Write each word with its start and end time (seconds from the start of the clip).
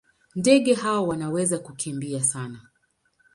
Ndege 0.35 0.73
hawa 0.73 1.01
wanaweza 1.01 1.59
kukimbia 1.59 2.23
sana. 2.23 2.59